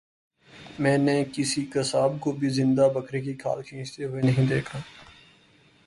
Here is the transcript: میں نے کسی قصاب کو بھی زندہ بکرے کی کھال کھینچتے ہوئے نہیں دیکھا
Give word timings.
میں 0.79 0.97
نے 0.97 1.13
کسی 1.33 1.65
قصاب 1.73 2.19
کو 2.21 2.31
بھی 2.39 2.49
زندہ 2.51 2.87
بکرے 2.95 3.21
کی 3.21 3.33
کھال 3.35 3.61
کھینچتے 3.63 4.03
ہوئے 4.05 4.21
نہیں 4.21 4.47
دیکھا 4.49 4.79